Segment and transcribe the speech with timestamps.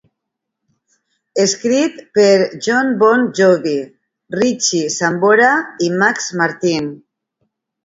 [1.43, 2.31] Escrit per
[2.69, 3.75] Jon Bon Jovi,
[4.39, 5.53] Richie Sambora
[5.89, 6.93] i Max Martin.